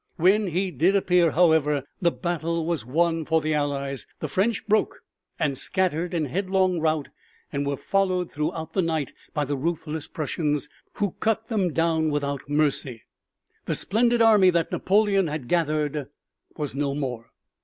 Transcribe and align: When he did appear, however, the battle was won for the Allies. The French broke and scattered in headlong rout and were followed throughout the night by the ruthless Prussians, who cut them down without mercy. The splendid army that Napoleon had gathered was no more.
When 0.15 0.47
he 0.47 0.71
did 0.71 0.95
appear, 0.95 1.29
however, 1.29 1.83
the 2.01 2.09
battle 2.09 2.65
was 2.65 2.83
won 2.83 3.23
for 3.23 3.39
the 3.39 3.53
Allies. 3.53 4.07
The 4.19 4.27
French 4.27 4.65
broke 4.65 5.01
and 5.37 5.55
scattered 5.55 6.15
in 6.15 6.25
headlong 6.25 6.79
rout 6.79 7.09
and 7.53 7.67
were 7.67 7.77
followed 7.77 8.31
throughout 8.31 8.73
the 8.73 8.81
night 8.81 9.13
by 9.35 9.45
the 9.45 9.55
ruthless 9.55 10.07
Prussians, 10.07 10.67
who 10.93 11.11
cut 11.19 11.49
them 11.49 11.71
down 11.71 12.09
without 12.09 12.49
mercy. 12.49 13.03
The 13.65 13.75
splendid 13.75 14.23
army 14.23 14.49
that 14.49 14.71
Napoleon 14.71 15.27
had 15.27 15.47
gathered 15.47 16.07
was 16.57 16.73
no 16.73 16.95
more. 16.95 17.29